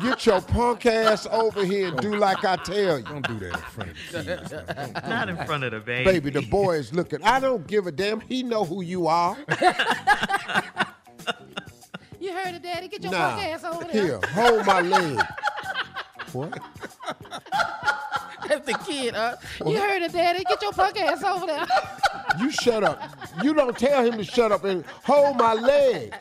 Get 0.03 0.27
your 0.27 0.41
punk 0.43 0.85
ass 0.87 1.27
over 1.31 1.65
here 1.65 1.89
and 1.89 1.99
do 2.01 2.17
like 2.17 2.45
I 2.45 2.57
tell 2.57 2.99
you. 2.99 3.05
Don't 3.05 3.27
do 3.27 3.39
that 3.39 3.55
in 3.55 3.63
front 3.63 3.91
of 3.91 3.97
the 4.13 4.23
kids. 4.23 4.51
Don't- 5.09 5.29
in 5.31 5.37
front 5.47 5.65
of 5.65 5.73
the 5.73 5.81
baby. 5.81 6.05
Baby, 6.05 6.31
the 6.31 6.43
boy 6.49 6.77
is 6.77 6.93
looking. 6.93 7.23
I 7.23 7.41
don't 7.41 7.67
give 7.67 7.87
a 7.87 7.93
damn. 7.93 8.21
He 8.21 8.43
know 8.43 8.65
who 8.65 8.83
you 8.83 9.07
are. 9.07 9.37
You 12.21 12.33
heard 12.33 12.55
it, 12.55 12.63
Daddy. 12.63 12.89
Get 12.89 13.03
your 13.03 13.13
Nah. 13.13 13.31
punk 13.37 13.43
ass 13.49 13.65
over 13.65 13.85
there. 13.85 14.03
Here, 14.05 14.21
hold 14.33 14.67
my 14.67 14.81
leg. 14.81 15.21
What? 16.33 16.59
That's 18.49 18.65
the 18.67 18.73
kid, 18.87 19.15
huh? 19.15 19.37
You 19.67 19.79
heard 19.79 20.01
it, 20.01 20.13
Daddy. 20.15 20.43
Get 20.49 20.63
your 20.63 20.73
punk 20.73 20.99
ass 20.99 21.23
over 21.23 21.45
there. 21.45 21.67
You 22.41 22.51
shut 22.51 22.83
up. 22.83 23.03
You 23.43 23.53
don't 23.53 23.77
tell 23.79 24.03
him 24.03 24.17
to 24.17 24.25
shut 24.25 24.51
up 24.51 24.65
and 24.65 24.83
hold 25.05 25.37
my 25.37 25.53
leg. 25.53 26.15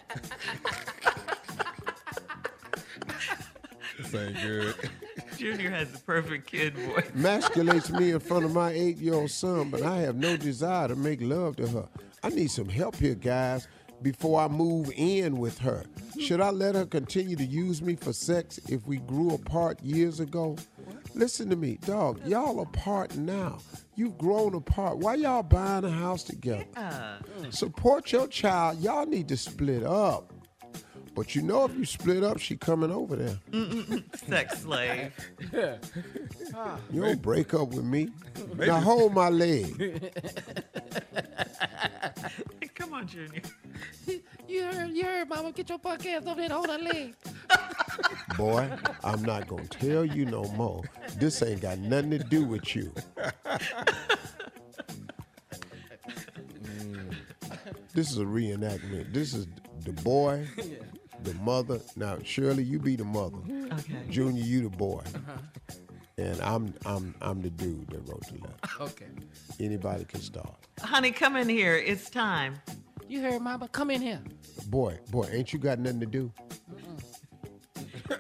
This 4.12 4.22
ain't 4.22 4.42
good. 4.42 4.76
Junior 5.38 5.70
has 5.70 5.92
the 5.92 6.00
perfect 6.00 6.48
kid 6.48 6.78
voice. 6.78 7.10
Masculates 7.16 7.90
me 7.98 8.12
in 8.12 8.20
front 8.20 8.46
of 8.46 8.54
my 8.54 8.72
eight 8.72 8.98
year 8.98 9.14
old 9.14 9.32
son, 9.32 9.70
but 9.70 9.82
I 9.82 9.98
have 10.00 10.16
no 10.16 10.38
desire 10.38 10.88
to 10.90 10.96
make 10.96 11.22
love 11.22 11.56
to 11.58 11.68
her. 11.68 11.88
I 12.24 12.30
need 12.30 12.52
some 12.52 12.70
help 12.70 12.96
here, 12.96 13.16
guys, 13.16 13.68
before 14.02 14.42
I 14.42 14.48
move 14.48 14.92
in 14.96 15.38
with 15.38 15.58
her. 15.60 15.86
Should 16.20 16.42
I 16.42 16.50
let 16.50 16.76
her 16.76 16.86
continue 16.86 17.36
to 17.36 17.46
use 17.46 17.82
me 17.82 17.96
for 17.96 18.14
sex 18.14 18.60
if 18.70 18.86
we 18.86 18.98
grew 18.98 19.34
apart 19.34 19.82
years 19.82 20.20
ago? 20.20 20.58
Listen 21.16 21.50
to 21.50 21.56
me, 21.56 21.78
dog. 21.86 22.26
Y'all 22.26 22.62
apart 22.62 23.16
now. 23.18 23.60
You've 23.96 24.18
grown 24.18 24.56
apart. 24.56 24.98
Why 24.98 25.16
y'all 25.16 25.44
buying 25.44 25.84
a 25.84 25.90
house 25.90 26.24
together? 26.24 26.66
Support 27.50 28.12
your 28.12 28.28
child. 28.28 28.80
Y'all 28.80 29.06
need 29.06 29.28
to 29.30 29.38
split 29.38 29.84
up. 29.84 30.32
But 31.14 31.36
you 31.36 31.42
know 31.42 31.66
if 31.66 31.76
you 31.76 31.86
split 31.86 32.24
up, 32.24 32.40
she 32.40 32.56
coming 32.56 32.92
over 32.92 33.16
there. 33.16 33.38
Sex 34.28 34.62
slave. 34.62 35.14
You 36.92 37.02
don't 37.02 37.22
break 37.22 37.54
up 37.54 37.70
with 37.70 37.86
me. 37.86 38.10
Now 38.58 38.80
hold 38.82 39.14
my 39.14 39.30
leg. 39.30 40.12
Come 42.76 42.94
on, 42.94 43.08
Junior. 43.08 43.42
You 44.48 44.64
heard, 44.64 44.90
you 44.92 45.04
heard, 45.06 45.30
Mama. 45.30 45.52
Get 45.54 45.70
your 45.70 45.78
punk 45.80 46.06
ass 46.08 46.24
over 46.26 46.36
there 46.36 46.44
and 46.46 46.52
hold 46.52 46.70
her 46.70 46.78
leg. 46.78 47.16
Boy, 48.38 48.70
I'm 49.04 49.24
not 49.24 49.48
gonna 49.48 49.66
tell 49.68 50.04
you 50.04 50.26
no 50.26 50.44
more. 50.54 50.84
This 51.18 51.42
ain't 51.42 51.62
got 51.62 51.78
nothing 51.80 52.12
to 52.12 52.20
do 52.20 52.44
with 52.44 52.76
you. 52.76 52.92
Mm. 56.64 57.16
This 57.94 58.12
is 58.12 58.18
a 58.18 58.26
reenactment. 58.26 59.14
This 59.14 59.34
is 59.34 59.48
the 59.86 59.94
boy, 59.94 60.46
the 61.24 61.34
mother. 61.36 61.80
Now, 61.96 62.18
Shirley, 62.24 62.64
you 62.64 62.80
be 62.80 62.96
the 62.96 63.04
mother. 63.04 63.38
Okay. 63.74 63.96
Junior, 64.10 64.44
you 64.44 64.64
the 64.64 64.70
boy. 64.70 65.02
Uh-huh. 65.16 65.38
And 66.18 66.40
I'm 66.42 66.74
I'm 66.86 67.16
I'm 67.22 67.42
the 67.42 67.50
dude 67.50 67.88
that 67.88 68.08
wrote 68.08 68.26
the 68.28 68.40
letter. 68.42 68.54
Okay. 68.80 69.08
Anybody 69.60 70.06
can 70.06 70.22
start. 70.22 70.56
Honey, 70.82 71.12
come 71.12 71.36
in 71.36 71.50
here. 71.50 71.76
It's 71.76 72.10
time. 72.10 72.56
You 73.08 73.22
heard, 73.22 73.42
Mama. 73.42 73.68
Come 73.70 73.90
in 73.90 74.02
here. 74.02 74.22
Boy, 74.68 75.00
boy, 75.10 75.28
ain't 75.32 75.52
you 75.52 75.60
got 75.60 75.80
nothing 75.80 76.00
to 76.02 76.06
do? 76.06 76.32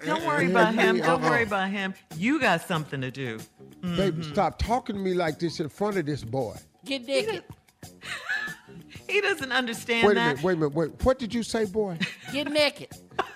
Don't 0.05 0.25
worry 0.25 0.49
about 0.49 0.73
him. 0.73 0.97
Don't 0.97 1.23
uh-uh. 1.23 1.29
worry 1.29 1.43
about 1.43 1.69
him. 1.69 1.93
You 2.17 2.39
got 2.39 2.61
something 2.67 3.01
to 3.01 3.11
do. 3.11 3.39
Baby, 3.81 4.23
stop 4.23 4.57
talking 4.57 4.95
to 4.95 5.01
me 5.01 5.13
like 5.13 5.39
this 5.39 5.59
in 5.59 5.69
front 5.69 5.97
of 5.97 6.05
this 6.05 6.23
boy. 6.23 6.55
Get 6.85 7.05
naked. 7.05 7.43
He 9.11 9.19
doesn't 9.19 9.51
understand 9.51 10.07
Wait 10.07 10.13
a 10.13 10.15
that. 10.15 10.27
minute, 10.27 10.43
wait 10.43 10.53
a 10.53 10.55
minute, 10.55 10.73
wait. 10.73 11.03
What 11.03 11.19
did 11.19 11.33
you 11.33 11.43
say, 11.43 11.65
boy? 11.65 11.97
Get 12.31 12.51
naked. 12.51 12.89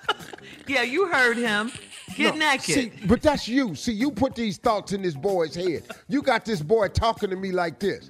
Yeah, 0.67 0.81
you 0.81 1.07
heard 1.07 1.37
him. 1.37 1.71
Get 2.15 2.33
No, 2.35 2.39
naked. 2.39 2.63
See, 2.75 2.91
but 3.05 3.21
that's 3.21 3.47
you. 3.47 3.75
See, 3.75 3.91
you 3.91 4.09
put 4.09 4.33
these 4.33 4.57
thoughts 4.57 4.93
in 4.93 5.03
this 5.03 5.13
boy's 5.13 5.53
head. 5.53 5.83
You 6.07 6.23
got 6.23 6.43
this 6.43 6.59
boy 6.59 6.87
talking 6.87 7.29
to 7.29 7.35
me 7.35 7.51
like 7.51 7.77
this. 7.79 8.09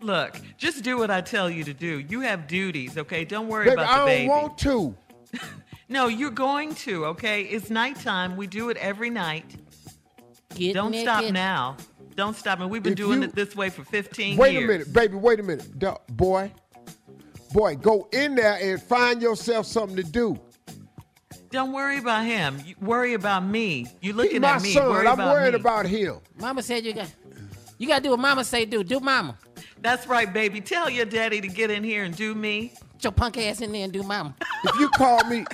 Look, 0.00 0.40
just 0.56 0.84
do 0.84 0.96
what 0.98 1.10
I 1.10 1.20
tell 1.20 1.50
you 1.50 1.64
to 1.64 1.74
do. 1.74 1.98
You 2.08 2.20
have 2.20 2.46
duties, 2.46 2.96
okay? 2.96 3.24
Don't 3.24 3.48
worry 3.48 3.64
Baby, 3.64 3.74
about 3.82 3.88
I 3.88 3.92
the 3.92 3.98
don't 3.98 4.06
baby. 4.06 4.28
want 4.28 4.58
to. 4.58 4.94
No, 5.88 6.06
you're 6.06 6.30
going 6.30 6.76
to, 6.76 7.06
okay? 7.06 7.42
It's 7.42 7.68
nighttime. 7.70 8.36
We 8.36 8.46
do 8.46 8.70
it 8.70 8.76
every 8.76 9.10
night. 9.10 9.56
Get 10.54 10.74
Don't 10.74 10.92
naked. 10.92 11.08
stop 11.08 11.24
now. 11.32 11.76
Don't 12.14 12.36
stop. 12.36 12.60
And 12.60 12.70
we've 12.70 12.84
been 12.84 12.92
If 12.92 12.98
doing 12.98 13.22
you- 13.22 13.28
it 13.28 13.34
this 13.34 13.56
way 13.56 13.70
for 13.70 13.82
15 13.82 14.36
Wait 14.36 14.52
years. 14.52 14.64
a 14.64 14.68
minute, 14.68 14.92
baby, 14.92 15.16
wait 15.16 15.40
a 15.40 15.42
minute. 15.42 15.76
Duh, 15.80 15.96
boy, 16.10 16.52
boy, 17.52 17.76
go 17.76 18.08
in 18.12 18.34
there 18.34 18.58
and 18.60 18.80
find 18.82 19.20
yourself 19.22 19.66
something 19.66 19.96
to 19.96 20.02
do. 20.02 20.38
Don't 21.50 21.72
worry 21.72 21.98
about 21.98 22.24
him. 22.24 22.58
You 22.64 22.76
worry 22.80 23.14
about 23.14 23.44
me. 23.44 23.86
You 24.00 24.12
looking 24.12 24.32
He 24.34 24.38
my 24.38 24.50
at 24.54 24.62
me. 24.62 24.72
son. 24.72 24.88
Worry 24.88 25.06
I'm 25.06 25.14
about 25.14 25.34
worried 25.34 25.54
me. 25.54 25.60
about 25.60 25.86
him. 25.86 26.16
Mama 26.38 26.62
said 26.62 26.84
you 26.84 26.92
got. 26.92 27.12
You 27.78 27.88
gotta 27.88 28.02
do 28.02 28.10
what 28.10 28.20
Mama 28.20 28.44
say 28.44 28.64
do. 28.66 28.84
Do 28.84 29.00
Mama. 29.00 29.36
That's 29.80 30.06
right, 30.06 30.32
baby. 30.32 30.60
Tell 30.60 30.88
your 30.88 31.06
daddy 31.06 31.40
to 31.40 31.48
get 31.48 31.70
in 31.70 31.82
here 31.82 32.04
and 32.04 32.14
do 32.14 32.34
me. 32.34 32.72
Get 32.94 33.04
your 33.04 33.12
punk 33.12 33.38
ass 33.38 33.62
in 33.62 33.72
there 33.72 33.84
and 33.84 33.92
do 33.92 34.02
Mama. 34.02 34.34
If 34.64 34.78
you 34.78 34.88
call 34.90 35.24
me, 35.24 35.44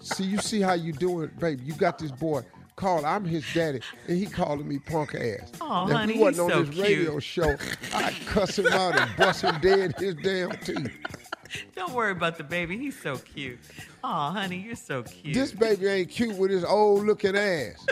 see, 0.00 0.24
you 0.24 0.38
see 0.38 0.60
how 0.60 0.72
you 0.72 0.92
doing, 0.92 1.30
baby. 1.38 1.62
You 1.64 1.74
got 1.74 1.98
this 1.98 2.10
boy. 2.10 2.42
Call, 2.76 3.06
I'm 3.06 3.24
his 3.24 3.44
daddy, 3.54 3.80
and 4.08 4.18
he 4.18 4.26
calling 4.26 4.66
me 4.66 4.78
punk 4.80 5.14
ass. 5.14 5.52
Aw, 5.60 5.86
now, 5.86 5.96
honey, 5.96 6.12
if 6.14 6.16
he 6.16 6.22
wasn't 6.22 6.52
on 6.52 6.66
so 6.66 6.70
this 6.70 6.76
radio 6.76 7.18
show, 7.20 7.56
I'd 7.94 8.14
cuss 8.26 8.58
him 8.58 8.66
out 8.66 8.98
and 8.98 9.16
bust 9.16 9.42
him 9.42 9.60
dead 9.60 9.94
his 9.96 10.16
damn 10.16 10.50
teeth. 10.50 10.90
Don't 11.76 11.92
worry 11.92 12.10
about 12.10 12.36
the 12.36 12.42
baby. 12.42 12.76
He's 12.76 13.00
so 13.00 13.16
cute. 13.18 13.60
Oh, 14.02 14.30
honey, 14.30 14.58
you're 14.58 14.74
so 14.74 15.04
cute. 15.04 15.34
This 15.34 15.52
baby 15.52 15.86
ain't 15.86 16.10
cute 16.10 16.36
with 16.36 16.50
his 16.50 16.64
old 16.64 17.06
looking 17.06 17.36
ass. 17.36 17.86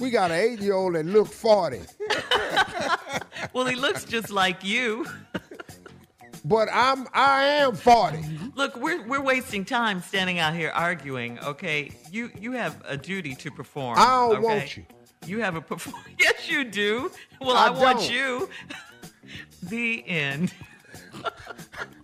We 0.00 0.08
got 0.10 0.30
an 0.30 0.38
eight 0.38 0.60
year 0.60 0.72
old 0.72 0.94
that 0.94 1.04
look 1.04 1.26
40, 1.26 1.80
well, 3.52 3.66
he 3.66 3.76
looks 3.76 4.06
just 4.06 4.30
like 4.30 4.64
you. 4.64 5.04
But 6.44 6.68
I'm 6.72 7.06
I 7.12 7.42
am 7.42 7.74
40. 7.74 8.24
Look, 8.54 8.76
we're 8.76 9.06
we're 9.06 9.20
wasting 9.20 9.64
time 9.64 10.00
standing 10.02 10.38
out 10.38 10.54
here 10.54 10.70
arguing. 10.74 11.38
Okay, 11.40 11.92
you 12.10 12.30
you 12.38 12.52
have 12.52 12.82
a 12.86 12.96
duty 12.96 13.34
to 13.36 13.50
perform. 13.50 13.98
I 13.98 14.04
don't 14.04 14.36
okay? 14.36 14.42
want 14.42 14.76
you. 14.76 14.84
You 15.26 15.40
have 15.40 15.56
a 15.56 15.60
perform. 15.60 16.02
Yes, 16.18 16.50
you 16.50 16.64
do. 16.64 17.10
Well, 17.40 17.56
I 17.56 17.66
I, 17.66 17.70
want 17.70 18.10
you. 18.10 18.48
the 19.62 20.06
end. 20.06 20.52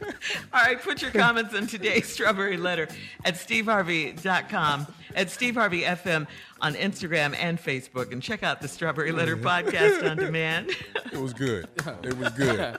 All 0.52 0.62
right, 0.62 0.80
put 0.80 1.02
your 1.02 1.10
comments 1.10 1.54
in 1.54 1.66
today's 1.66 2.06
Strawberry 2.12 2.56
Letter 2.56 2.88
at 3.24 3.34
steveharvey.com, 3.34 4.86
at 5.14 5.30
Steve 5.30 5.54
Harvey 5.54 5.82
FM 5.82 6.26
on 6.60 6.74
Instagram 6.74 7.34
and 7.36 7.58
Facebook, 7.58 8.12
and 8.12 8.22
check 8.22 8.42
out 8.42 8.60
the 8.60 8.68
Strawberry 8.68 9.12
Letter 9.12 9.36
podcast 9.38 10.08
on 10.08 10.16
demand. 10.16 10.70
It 11.12 11.18
was 11.18 11.32
good. 11.32 11.68
It 12.02 12.16
was 12.16 12.30
good. 12.30 12.76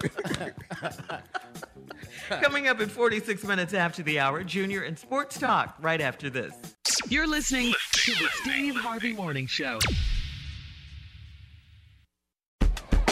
Coming 2.41 2.67
up 2.67 2.79
in 2.79 2.87
46 2.87 3.43
minutes 3.43 3.73
after 3.73 4.03
the 4.03 4.19
hour, 4.19 4.43
Junior 4.43 4.83
and 4.83 4.97
Sports 4.97 5.37
Talk 5.37 5.75
right 5.81 5.99
after 5.99 6.29
this. 6.29 6.53
You're 7.09 7.27
listening 7.27 7.73
to 7.91 8.11
the 8.13 8.29
Steve 8.41 8.75
Harvey 8.75 9.13
Morning 9.13 9.47
Show. 9.47 9.79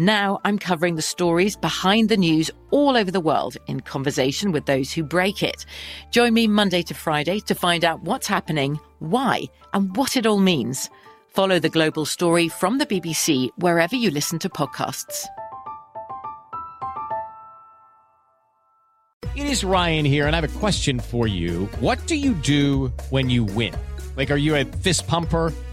Now 0.00 0.40
I'm 0.46 0.58
covering 0.58 0.96
the 0.96 1.02
stories 1.02 1.56
behind 1.56 2.08
the 2.08 2.16
news 2.16 2.50
all 2.70 2.96
over 2.96 3.10
the 3.10 3.20
world 3.20 3.58
in 3.66 3.80
conversation 3.80 4.50
with 4.50 4.64
those 4.64 4.90
who 4.90 5.02
break 5.02 5.42
it. 5.42 5.66
Join 6.10 6.32
me 6.32 6.48
Monday 6.48 6.80
to 6.84 6.94
Friday 6.94 7.38
to 7.40 7.54
find 7.54 7.84
out 7.84 8.02
what's 8.02 8.26
happening, 8.26 8.80
why, 9.00 9.44
and 9.74 9.94
what 9.94 10.16
it 10.16 10.24
all 10.24 10.38
means. 10.38 10.88
Follow 11.28 11.58
the 11.58 11.68
global 11.68 12.06
story 12.06 12.48
from 12.48 12.78
the 12.78 12.86
BBC 12.86 13.50
wherever 13.58 13.94
you 13.94 14.10
listen 14.10 14.38
to 14.38 14.48
podcasts. 14.48 15.26
It 19.36 19.44
is 19.44 19.64
Ryan 19.64 20.06
here, 20.06 20.26
and 20.26 20.34
I 20.34 20.40
have 20.40 20.56
a 20.56 20.58
question 20.60 20.98
for 20.98 21.26
you. 21.26 21.66
What 21.78 22.06
do 22.06 22.16
you 22.16 22.32
do 22.32 22.90
when 23.10 23.28
you 23.28 23.44
win? 23.44 23.74
Like, 24.16 24.30
are 24.30 24.38
you 24.38 24.56
a 24.56 24.64
fist 24.64 25.06
pumper? 25.06 25.52